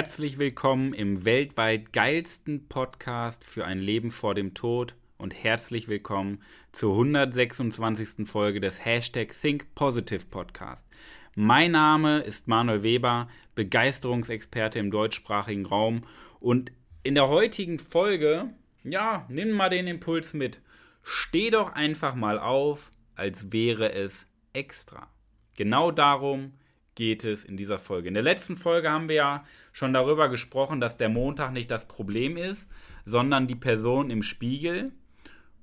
Herzlich 0.00 0.38
willkommen 0.38 0.94
im 0.94 1.26
weltweit 1.26 1.92
geilsten 1.92 2.68
Podcast 2.68 3.44
für 3.44 3.66
ein 3.66 3.78
Leben 3.78 4.10
vor 4.10 4.34
dem 4.34 4.54
Tod 4.54 4.94
und 5.18 5.34
herzlich 5.34 5.88
willkommen 5.88 6.40
zur 6.72 6.92
126. 6.92 8.26
Folge 8.26 8.62
des 8.62 8.82
Hashtag 8.82 9.34
Think 9.38 9.74
Positive 9.74 10.24
Podcast. 10.24 10.88
Mein 11.34 11.72
Name 11.72 12.20
ist 12.20 12.48
Manuel 12.48 12.82
Weber, 12.82 13.28
Begeisterungsexperte 13.54 14.78
im 14.78 14.90
deutschsprachigen 14.90 15.66
Raum 15.66 16.04
und 16.40 16.72
in 17.02 17.14
der 17.14 17.28
heutigen 17.28 17.78
Folge, 17.78 18.48
ja, 18.82 19.26
nimm 19.28 19.50
mal 19.50 19.68
den 19.68 19.86
Impuls 19.86 20.32
mit. 20.32 20.62
Steh 21.02 21.50
doch 21.50 21.74
einfach 21.74 22.14
mal 22.14 22.38
auf, 22.38 22.90
als 23.16 23.52
wäre 23.52 23.92
es 23.92 24.26
extra. 24.54 25.10
Genau 25.56 25.90
darum 25.90 26.54
geht 26.94 27.24
es 27.24 27.44
in 27.44 27.56
dieser 27.56 27.78
Folge. 27.78 28.08
In 28.08 28.14
der 28.14 28.22
letzten 28.22 28.56
Folge 28.56 28.90
haben 28.90 29.08
wir 29.08 29.16
ja 29.16 29.44
schon 29.72 29.92
darüber 29.92 30.28
gesprochen, 30.28 30.80
dass 30.80 30.96
der 30.96 31.08
Montag 31.08 31.52
nicht 31.52 31.70
das 31.70 31.88
Problem 31.88 32.36
ist, 32.36 32.68
sondern 33.04 33.46
die 33.46 33.54
Person 33.54 34.10
im 34.10 34.22
Spiegel. 34.22 34.92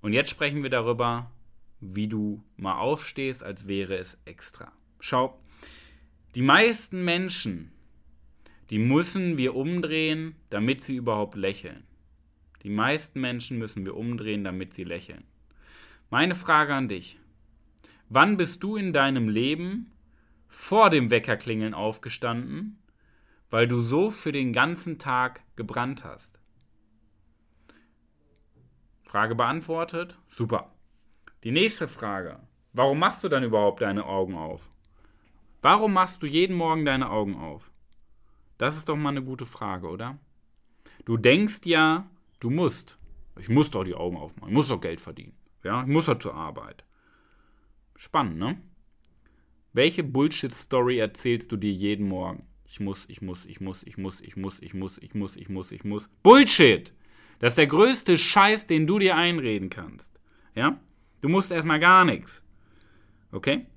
Und 0.01 0.13
jetzt 0.13 0.29
sprechen 0.29 0.63
wir 0.63 0.69
darüber, 0.69 1.31
wie 1.79 2.07
du 2.07 2.43
mal 2.55 2.79
aufstehst, 2.79 3.43
als 3.43 3.67
wäre 3.67 3.97
es 3.97 4.17
extra. 4.25 4.71
Schau, 4.99 5.39
die 6.35 6.41
meisten 6.41 7.03
Menschen, 7.03 7.71
die 8.69 8.79
müssen 8.79 9.37
wir 9.37 9.55
umdrehen, 9.55 10.35
damit 10.49 10.81
sie 10.81 10.95
überhaupt 10.95 11.35
lächeln. 11.35 11.83
Die 12.63 12.69
meisten 12.69 13.21
Menschen 13.21 13.57
müssen 13.57 13.85
wir 13.85 13.95
umdrehen, 13.95 14.43
damit 14.43 14.73
sie 14.73 14.83
lächeln. 14.83 15.23
Meine 16.09 16.35
Frage 16.35 16.73
an 16.73 16.87
dich. 16.87 17.19
Wann 18.09 18.37
bist 18.37 18.63
du 18.63 18.75
in 18.75 18.93
deinem 18.93 19.29
Leben 19.29 19.91
vor 20.47 20.89
dem 20.89 21.09
Weckerklingeln 21.09 21.73
aufgestanden, 21.73 22.81
weil 23.49 23.67
du 23.67 23.81
so 23.81 24.09
für 24.09 24.31
den 24.31 24.53
ganzen 24.53 24.99
Tag 24.99 25.41
gebrannt 25.55 26.03
hast? 26.03 26.37
Frage 29.03 29.35
beantwortet? 29.35 30.17
Super. 30.29 30.73
Die 31.43 31.51
nächste 31.51 31.87
Frage. 31.87 32.39
Warum 32.73 32.99
machst 32.99 33.23
du 33.23 33.29
dann 33.29 33.43
überhaupt 33.43 33.81
deine 33.81 34.05
Augen 34.05 34.35
auf? 34.35 34.69
Warum 35.61 35.93
machst 35.93 36.21
du 36.21 36.27
jeden 36.27 36.55
Morgen 36.55 36.85
deine 36.85 37.09
Augen 37.09 37.35
auf? 37.35 37.71
Das 38.57 38.75
ist 38.75 38.89
doch 38.89 38.95
mal 38.95 39.09
eine 39.09 39.23
gute 39.23 39.45
Frage, 39.45 39.87
oder? 39.87 40.17
Du 41.05 41.17
denkst 41.17 41.61
ja, 41.65 42.09
du 42.39 42.49
musst. 42.49 42.97
Ich 43.39 43.49
muss 43.49 43.71
doch 43.71 43.83
die 43.83 43.95
Augen 43.95 44.17
aufmachen. 44.17 44.49
Ich 44.49 44.53
muss 44.53 44.67
doch 44.67 44.81
Geld 44.81 44.99
verdienen. 44.99 45.37
Ja, 45.63 45.81
ich 45.81 45.87
muss 45.87 46.07
doch 46.07 46.19
zur 46.19 46.33
Arbeit. 46.33 46.83
Spannend, 47.95 48.37
ne? 48.37 48.61
Welche 49.73 50.03
Bullshit-Story 50.03 50.97
erzählst 50.97 51.51
du 51.51 51.57
dir 51.57 51.71
jeden 51.71 52.07
Morgen? 52.07 52.43
Ich 52.65 52.79
muss, 52.79 53.05
ich 53.07 53.21
muss, 53.21 53.45
ich 53.45 53.61
muss, 53.61 53.83
ich 53.83 53.97
muss, 53.97 54.21
ich 54.21 54.35
muss, 54.35 54.59
ich 54.61 54.73
muss, 54.73 54.97
ich 54.97 55.13
muss, 55.13 55.35
ich 55.35 55.49
muss, 55.49 55.71
ich 55.71 55.83
muss. 55.83 56.09
Bullshit! 56.23 56.93
Das 57.39 57.53
ist 57.53 57.57
der 57.57 57.67
größte 57.67 58.17
Scheiß, 58.17 58.67
den 58.67 58.87
du 58.87 58.99
dir 58.99 59.15
einreden 59.15 59.69
kannst. 59.69 60.19
Ja? 60.55 60.79
Du 61.21 61.29
musst 61.29 61.51
erstmal 61.51 61.79
gar 61.79 62.03
nichts. 62.03 62.41
Okay? 63.31 63.67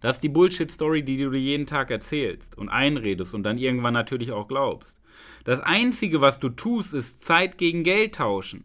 Das 0.00 0.16
ist 0.16 0.22
die 0.22 0.28
Bullshit-Story, 0.28 1.02
die 1.02 1.16
du 1.16 1.30
dir 1.30 1.40
jeden 1.40 1.66
Tag 1.66 1.90
erzählst 1.90 2.56
und 2.56 2.68
einredest 2.68 3.34
und 3.34 3.42
dann 3.42 3.58
irgendwann 3.58 3.94
natürlich 3.94 4.32
auch 4.32 4.48
glaubst. 4.48 4.98
Das 5.44 5.60
Einzige, 5.60 6.20
was 6.20 6.38
du 6.38 6.50
tust, 6.50 6.94
ist 6.94 7.24
Zeit 7.24 7.58
gegen 7.58 7.84
Geld 7.84 8.16
tauschen. 8.16 8.64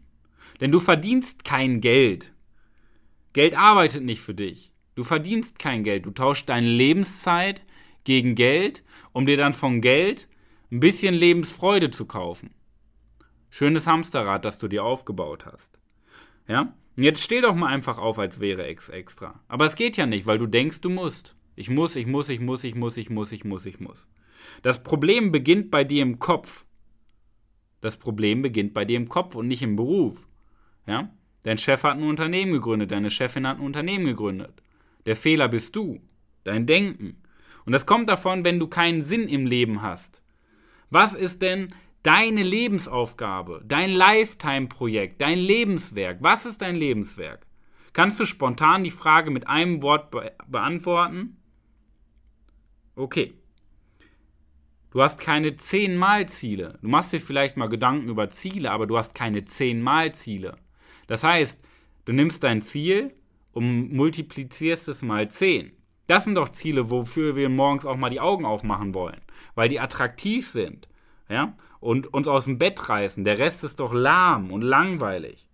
Denn 0.60 0.70
du 0.70 0.78
verdienst 0.78 1.44
kein 1.44 1.80
Geld. 1.80 2.32
Geld 3.32 3.56
arbeitet 3.56 4.02
nicht 4.02 4.20
für 4.20 4.34
dich. 4.34 4.70
Du 4.94 5.04
verdienst 5.04 5.58
kein 5.58 5.84
Geld. 5.84 6.06
Du 6.06 6.10
tauschst 6.10 6.48
deine 6.48 6.68
Lebenszeit 6.68 7.62
gegen 8.04 8.34
Geld, 8.34 8.82
um 9.12 9.26
dir 9.26 9.36
dann 9.36 9.52
von 9.52 9.80
Geld 9.80 10.28
ein 10.70 10.80
bisschen 10.80 11.14
Lebensfreude 11.14 11.90
zu 11.90 12.06
kaufen. 12.06 12.50
Schönes 13.50 13.86
Hamsterrad, 13.86 14.44
das 14.44 14.58
du 14.58 14.68
dir 14.68 14.84
aufgebaut 14.84 15.46
hast. 15.46 15.78
Ja? 16.46 16.74
Und 16.96 17.02
jetzt 17.02 17.22
steh 17.22 17.40
doch 17.40 17.54
mal 17.54 17.68
einfach 17.68 17.98
auf, 17.98 18.18
als 18.18 18.40
wäre 18.40 18.66
ex 18.66 18.88
extra. 18.88 19.40
Aber 19.48 19.64
es 19.64 19.74
geht 19.74 19.96
ja 19.96 20.06
nicht, 20.06 20.26
weil 20.26 20.38
du 20.38 20.46
denkst, 20.46 20.80
du 20.80 20.90
musst. 20.90 21.34
Ich 21.56 21.68
muss, 21.68 21.96
ich 21.96 22.06
muss, 22.06 22.28
ich 22.28 22.40
muss, 22.40 22.64
ich 22.64 22.74
muss, 22.74 22.96
ich 22.96 23.10
muss, 23.10 23.32
ich 23.32 23.44
muss, 23.44 23.66
ich 23.66 23.80
muss. 23.80 24.06
Das 24.62 24.82
Problem 24.82 25.32
beginnt 25.32 25.70
bei 25.70 25.84
dir 25.84 26.02
im 26.02 26.18
Kopf. 26.18 26.64
Das 27.80 27.96
Problem 27.96 28.42
beginnt 28.42 28.74
bei 28.74 28.84
dir 28.84 28.96
im 28.96 29.08
Kopf 29.08 29.34
und 29.34 29.48
nicht 29.48 29.62
im 29.62 29.76
Beruf. 29.76 30.26
Ja? 30.86 31.10
Dein 31.42 31.58
Chef 31.58 31.82
hat 31.82 31.96
ein 31.96 32.02
Unternehmen 32.02 32.52
gegründet, 32.52 32.90
deine 32.90 33.10
Chefin 33.10 33.46
hat 33.46 33.58
ein 33.58 33.64
Unternehmen 33.64 34.04
gegründet. 34.04 34.62
Der 35.06 35.16
Fehler 35.16 35.48
bist 35.48 35.76
du, 35.76 36.00
dein 36.44 36.66
Denken. 36.66 37.22
Und 37.64 37.72
das 37.72 37.86
kommt 37.86 38.08
davon, 38.08 38.44
wenn 38.44 38.58
du 38.58 38.68
keinen 38.68 39.02
Sinn 39.02 39.28
im 39.28 39.46
Leben 39.46 39.82
hast. 39.82 40.22
Was 40.90 41.14
ist 41.14 41.42
denn 41.42 41.74
deine 42.02 42.42
Lebensaufgabe, 42.42 43.62
dein 43.64 43.90
Lifetime-Projekt, 43.90 45.20
dein 45.20 45.38
Lebenswerk? 45.38 46.18
Was 46.20 46.46
ist 46.46 46.62
dein 46.62 46.76
Lebenswerk? 46.76 47.46
Kannst 47.92 48.20
du 48.20 48.24
spontan 48.24 48.84
die 48.84 48.90
Frage 48.90 49.30
mit 49.30 49.48
einem 49.48 49.82
Wort 49.82 50.10
be 50.10 50.32
beantworten? 50.46 51.36
Okay. 52.94 53.34
Du 54.90 55.02
hast 55.02 55.20
keine 55.20 55.56
10 55.56 55.96
Mal 55.96 56.28
Ziele. 56.28 56.78
Du 56.82 56.88
machst 56.88 57.12
dir 57.12 57.20
vielleicht 57.20 57.56
mal 57.56 57.68
Gedanken 57.68 58.08
über 58.08 58.30
Ziele, 58.30 58.70
aber 58.72 58.86
du 58.86 58.98
hast 58.98 59.14
keine 59.14 59.44
10 59.44 59.80
Mal 59.80 60.14
Ziele. 60.14 60.56
Das 61.06 61.22
heißt, 61.22 61.62
du 62.04 62.12
nimmst 62.12 62.42
dein 62.42 62.62
Ziel 62.62 63.14
und 63.52 63.92
multiplizierst 63.92 64.88
es 64.88 65.02
mal 65.02 65.28
10. 65.28 65.72
Das 66.06 66.24
sind 66.24 66.34
doch 66.34 66.48
Ziele, 66.48 66.90
wofür 66.90 67.36
wir 67.36 67.48
morgens 67.48 67.86
auch 67.86 67.96
mal 67.96 68.10
die 68.10 68.20
Augen 68.20 68.44
aufmachen 68.44 68.94
wollen, 68.94 69.20
weil 69.54 69.68
die 69.68 69.80
attraktiv 69.80 70.48
sind, 70.48 70.88
ja, 71.28 71.54
und 71.78 72.12
uns 72.12 72.28
aus 72.28 72.44
dem 72.44 72.58
Bett 72.58 72.88
reißen. 72.88 73.24
Der 73.24 73.38
Rest 73.38 73.64
ist 73.64 73.80
doch 73.80 73.92
lahm 73.92 74.50
und 74.50 74.62
langweilig. 74.62 75.46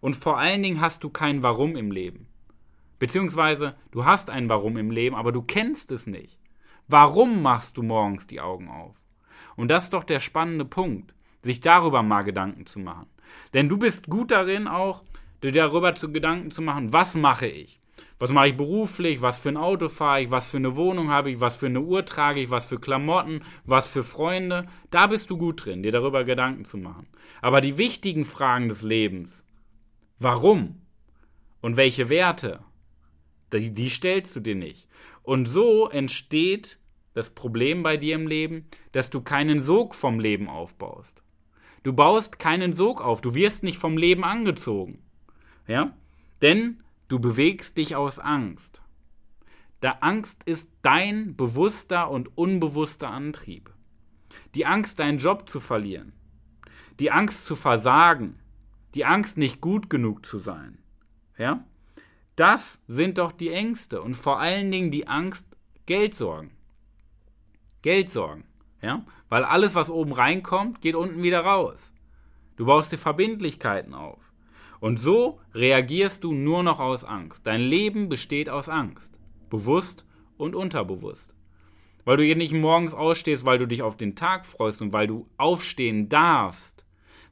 Und 0.00 0.16
vor 0.16 0.38
allen 0.38 0.62
Dingen 0.62 0.80
hast 0.80 1.02
du 1.02 1.10
kein 1.10 1.42
Warum 1.42 1.76
im 1.76 1.90
Leben. 1.90 2.26
Beziehungsweise 2.98 3.74
du 3.90 4.04
hast 4.04 4.30
ein 4.30 4.48
Warum 4.48 4.76
im 4.76 4.90
Leben, 4.90 5.16
aber 5.16 5.32
du 5.32 5.42
kennst 5.42 5.90
es 5.90 6.06
nicht. 6.06 6.38
Warum 6.86 7.42
machst 7.42 7.76
du 7.76 7.82
morgens 7.82 8.26
die 8.26 8.40
Augen 8.40 8.68
auf? 8.68 8.94
Und 9.56 9.68
das 9.68 9.84
ist 9.84 9.92
doch 9.94 10.04
der 10.04 10.20
spannende 10.20 10.64
Punkt, 10.64 11.14
sich 11.42 11.60
darüber 11.60 12.02
mal 12.02 12.22
Gedanken 12.22 12.66
zu 12.66 12.78
machen. 12.78 13.06
Denn 13.52 13.68
du 13.68 13.78
bist 13.78 14.08
gut 14.08 14.30
darin 14.30 14.68
auch, 14.68 15.02
dir 15.50 15.62
darüber 15.62 15.94
zu 15.94 16.10
Gedanken 16.12 16.50
zu 16.50 16.62
machen, 16.62 16.92
was 16.92 17.14
mache 17.14 17.46
ich? 17.46 17.80
Was 18.18 18.30
mache 18.30 18.48
ich 18.48 18.56
beruflich? 18.56 19.22
Was 19.22 19.38
für 19.38 19.50
ein 19.50 19.56
Auto 19.56 19.88
fahre 19.88 20.22
ich? 20.22 20.30
Was 20.30 20.46
für 20.46 20.56
eine 20.56 20.76
Wohnung 20.76 21.10
habe 21.10 21.30
ich? 21.30 21.40
Was 21.40 21.56
für 21.56 21.66
eine 21.66 21.80
Uhr 21.80 22.04
trage 22.04 22.40
ich? 22.40 22.50
Was 22.50 22.66
für 22.66 22.78
Klamotten? 22.78 23.42
Was 23.64 23.88
für 23.88 24.04
Freunde? 24.04 24.66
Da 24.90 25.08
bist 25.08 25.30
du 25.30 25.36
gut 25.36 25.64
drin, 25.64 25.82
dir 25.82 25.92
darüber 25.92 26.24
Gedanken 26.24 26.64
zu 26.64 26.78
machen. 26.78 27.06
Aber 27.42 27.60
die 27.60 27.76
wichtigen 27.76 28.24
Fragen 28.24 28.68
des 28.68 28.82
Lebens, 28.82 29.44
warum 30.18 30.80
und 31.60 31.76
welche 31.76 32.08
Werte, 32.08 32.60
die, 33.52 33.72
die 33.72 33.90
stellst 33.90 34.34
du 34.36 34.40
dir 34.40 34.54
nicht. 34.54 34.88
Und 35.22 35.46
so 35.46 35.88
entsteht 35.88 36.78
das 37.14 37.30
Problem 37.30 37.82
bei 37.82 37.96
dir 37.96 38.14
im 38.14 38.26
Leben, 38.26 38.68
dass 38.92 39.10
du 39.10 39.20
keinen 39.20 39.60
Sog 39.60 39.94
vom 39.94 40.18
Leben 40.20 40.48
aufbaust. 40.48 41.22
Du 41.82 41.92
baust 41.92 42.38
keinen 42.38 42.72
Sog 42.72 43.00
auf, 43.00 43.20
du 43.20 43.34
wirst 43.34 43.62
nicht 43.62 43.78
vom 43.78 43.96
Leben 43.96 44.24
angezogen. 44.24 45.03
Ja? 45.66 45.92
Denn 46.42 46.82
du 47.08 47.18
bewegst 47.18 47.76
dich 47.76 47.96
aus 47.96 48.18
Angst. 48.18 48.82
Da 49.80 49.98
Angst 50.00 50.44
ist 50.44 50.70
dein 50.82 51.36
bewusster 51.36 52.10
und 52.10 52.36
unbewusster 52.38 53.10
Antrieb. 53.10 53.70
Die 54.54 54.66
Angst, 54.66 54.98
deinen 54.98 55.18
Job 55.18 55.48
zu 55.48 55.60
verlieren. 55.60 56.12
Die 57.00 57.10
Angst 57.10 57.44
zu 57.44 57.56
versagen. 57.56 58.38
Die 58.94 59.04
Angst, 59.04 59.36
nicht 59.36 59.60
gut 59.60 59.90
genug 59.90 60.24
zu 60.24 60.38
sein. 60.38 60.78
Ja? 61.36 61.64
Das 62.36 62.80
sind 62.88 63.18
doch 63.18 63.32
die 63.32 63.50
Ängste 63.50 64.00
und 64.02 64.14
vor 64.14 64.40
allen 64.40 64.70
Dingen 64.70 64.90
die 64.90 65.06
Angst, 65.06 65.44
Geldsorgen. 65.86 66.50
Geldsorgen. 67.82 68.44
Ja? 68.80 69.04
Weil 69.28 69.44
alles, 69.44 69.74
was 69.74 69.90
oben 69.90 70.12
reinkommt, 70.12 70.80
geht 70.80 70.94
unten 70.94 71.22
wieder 71.22 71.40
raus. 71.40 71.92
Du 72.56 72.66
baust 72.66 72.92
dir 72.92 72.98
Verbindlichkeiten 72.98 73.94
auf. 73.94 74.20
Und 74.84 75.00
so 75.00 75.40
reagierst 75.54 76.24
du 76.24 76.34
nur 76.34 76.62
noch 76.62 76.78
aus 76.78 77.04
Angst. 77.04 77.46
Dein 77.46 77.62
Leben 77.62 78.10
besteht 78.10 78.50
aus 78.50 78.68
Angst. 78.68 79.16
Bewusst 79.48 80.04
und 80.36 80.54
unterbewusst. 80.54 81.32
Weil 82.04 82.18
du 82.18 82.22
hier 82.22 82.36
nicht 82.36 82.52
morgens 82.52 82.92
ausstehst, 82.92 83.46
weil 83.46 83.56
du 83.56 83.66
dich 83.66 83.80
auf 83.80 83.96
den 83.96 84.14
Tag 84.14 84.44
freust 84.44 84.82
und 84.82 84.92
weil 84.92 85.06
du 85.06 85.26
aufstehen 85.38 86.10
darfst. 86.10 86.84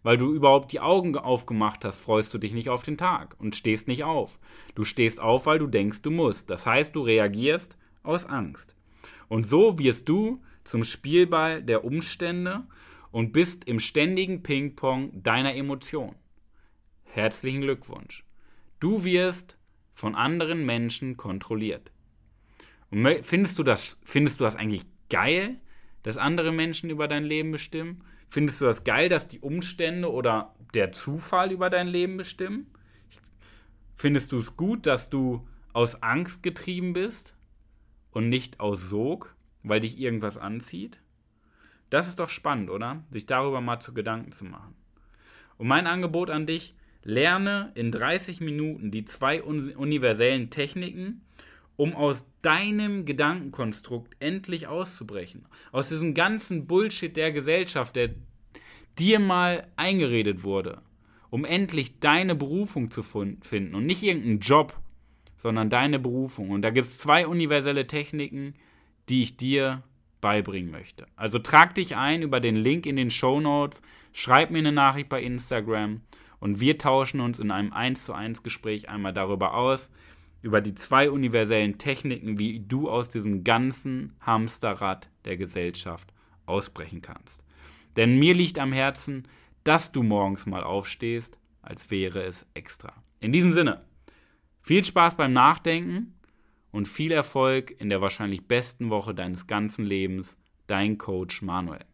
Weil 0.02 0.16
du 0.16 0.32
überhaupt 0.32 0.72
die 0.72 0.80
Augen 0.80 1.14
aufgemacht 1.14 1.84
hast, 1.84 2.00
freust 2.00 2.32
du 2.32 2.38
dich 2.38 2.54
nicht 2.54 2.70
auf 2.70 2.84
den 2.84 2.96
Tag 2.96 3.36
und 3.38 3.54
stehst 3.54 3.86
nicht 3.86 4.02
auf. 4.02 4.38
Du 4.74 4.84
stehst 4.84 5.20
auf, 5.20 5.44
weil 5.44 5.58
du 5.58 5.66
denkst, 5.66 6.00
du 6.00 6.10
musst. 6.10 6.48
Das 6.48 6.64
heißt, 6.64 6.96
du 6.96 7.02
reagierst 7.02 7.76
aus 8.02 8.24
Angst. 8.24 8.74
Und 9.28 9.46
so 9.46 9.78
wirst 9.78 10.08
du 10.08 10.40
zum 10.64 10.84
Spielball 10.84 11.62
der 11.62 11.84
Umstände 11.84 12.62
und 13.10 13.34
bist 13.34 13.64
im 13.64 13.78
ständigen 13.78 14.42
Ping-Pong 14.42 15.22
deiner 15.22 15.54
Emotionen. 15.54 16.21
Herzlichen 17.14 17.60
Glückwunsch. 17.60 18.24
Du 18.80 19.04
wirst 19.04 19.58
von 19.92 20.14
anderen 20.14 20.64
Menschen 20.64 21.18
kontrolliert. 21.18 21.92
Und 22.90 23.06
findest 23.22 23.58
du 23.58 23.62
das, 23.62 23.98
findest 24.02 24.40
du 24.40 24.44
das 24.44 24.56
eigentlich 24.56 24.86
geil, 25.10 25.60
dass 26.04 26.16
andere 26.16 26.52
Menschen 26.52 26.88
über 26.88 27.08
dein 27.08 27.24
Leben 27.24 27.52
bestimmen? 27.52 28.02
Findest 28.30 28.62
du 28.62 28.64
das 28.64 28.84
geil, 28.84 29.10
dass 29.10 29.28
die 29.28 29.40
Umstände 29.40 30.10
oder 30.10 30.54
der 30.72 30.92
Zufall 30.92 31.52
über 31.52 31.68
dein 31.68 31.86
Leben 31.86 32.16
bestimmen? 32.16 32.66
Findest 33.94 34.32
du 34.32 34.38
es 34.38 34.56
gut, 34.56 34.86
dass 34.86 35.10
du 35.10 35.46
aus 35.74 36.02
Angst 36.02 36.42
getrieben 36.42 36.94
bist 36.94 37.36
und 38.12 38.30
nicht 38.30 38.58
aus 38.58 38.88
Sog, 38.88 39.36
weil 39.62 39.80
dich 39.80 40.00
irgendwas 40.00 40.38
anzieht? 40.38 40.98
Das 41.90 42.08
ist 42.08 42.20
doch 42.20 42.30
spannend, 42.30 42.70
oder? 42.70 43.04
Sich 43.10 43.26
darüber 43.26 43.60
mal 43.60 43.80
zu 43.80 43.92
Gedanken 43.92 44.32
zu 44.32 44.46
machen. 44.46 44.74
Und 45.58 45.68
mein 45.68 45.86
Angebot 45.86 46.30
an 46.30 46.46
dich, 46.46 46.74
lerne 47.04 47.72
in 47.74 47.90
30 47.90 48.40
Minuten 48.40 48.90
die 48.90 49.04
zwei 49.04 49.42
universellen 49.42 50.50
Techniken, 50.50 51.22
um 51.76 51.94
aus 51.94 52.26
deinem 52.42 53.04
Gedankenkonstrukt 53.04 54.14
endlich 54.20 54.66
auszubrechen. 54.66 55.46
Aus 55.72 55.88
diesem 55.88 56.14
ganzen 56.14 56.66
Bullshit 56.66 57.16
der 57.16 57.32
Gesellschaft, 57.32 57.96
der 57.96 58.10
dir 58.98 59.18
mal 59.18 59.66
eingeredet 59.76 60.44
wurde. 60.44 60.82
Um 61.30 61.44
endlich 61.46 61.98
deine 61.98 62.34
Berufung 62.34 62.90
zu 62.90 63.02
finden 63.02 63.74
und 63.74 63.86
nicht 63.86 64.02
irgendeinen 64.02 64.40
Job, 64.40 64.78
sondern 65.38 65.70
deine 65.70 65.98
Berufung. 65.98 66.50
Und 66.50 66.62
da 66.62 66.70
gibt 66.70 66.86
es 66.86 66.98
zwei 66.98 67.26
universelle 67.26 67.86
Techniken, 67.86 68.54
die 69.08 69.22
ich 69.22 69.38
dir 69.38 69.82
beibringen 70.20 70.70
möchte. 70.70 71.06
Also 71.16 71.38
trag 71.38 71.74
dich 71.74 71.96
ein 71.96 72.22
über 72.22 72.38
den 72.38 72.54
Link 72.56 72.84
in 72.86 72.96
den 72.96 73.10
Show 73.10 73.40
Notes, 73.40 73.82
schreib 74.12 74.50
mir 74.50 74.58
eine 74.58 74.72
Nachricht 74.72 75.08
bei 75.08 75.22
Instagram 75.22 76.02
und 76.42 76.58
wir 76.58 76.76
tauschen 76.76 77.20
uns 77.20 77.38
in 77.38 77.52
einem 77.52 77.72
1 77.72 78.04
zu 78.04 78.14
1 78.14 78.42
Gespräch 78.42 78.88
einmal 78.88 79.12
darüber 79.12 79.54
aus, 79.54 79.92
über 80.42 80.60
die 80.60 80.74
zwei 80.74 81.08
universellen 81.08 81.78
Techniken, 81.78 82.36
wie 82.36 82.58
du 82.58 82.90
aus 82.90 83.08
diesem 83.08 83.44
ganzen 83.44 84.16
Hamsterrad 84.22 85.08
der 85.24 85.36
Gesellschaft 85.36 86.12
ausbrechen 86.44 87.00
kannst. 87.00 87.44
Denn 87.94 88.18
mir 88.18 88.34
liegt 88.34 88.58
am 88.58 88.72
Herzen, 88.72 89.28
dass 89.62 89.92
du 89.92 90.02
morgens 90.02 90.44
mal 90.46 90.64
aufstehst, 90.64 91.38
als 91.62 91.92
wäre 91.92 92.24
es 92.24 92.44
extra. 92.54 92.92
In 93.20 93.30
diesem 93.30 93.52
Sinne, 93.52 93.84
viel 94.62 94.82
Spaß 94.82 95.16
beim 95.16 95.32
Nachdenken 95.32 96.12
und 96.72 96.88
viel 96.88 97.12
Erfolg 97.12 97.80
in 97.80 97.88
der 97.88 98.00
wahrscheinlich 98.00 98.48
besten 98.48 98.90
Woche 98.90 99.14
deines 99.14 99.46
ganzen 99.46 99.84
Lebens. 99.84 100.36
Dein 100.66 100.98
Coach 100.98 101.40
Manuel. 101.40 101.84